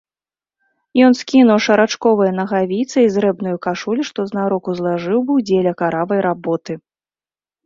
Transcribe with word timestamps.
Ён 1.07 1.11
скінуў 1.21 1.59
шарачковыя 1.65 2.31
нагавіцы 2.39 2.93
й 3.03 3.11
зрэбную 3.17 3.53
кашулю, 3.67 4.03
што 4.11 4.27
знарок 4.31 4.63
узлажыў 4.75 5.19
быў 5.29 5.37
дзеля 5.53 5.73
каравай 5.85 6.19
работы. 6.29 6.73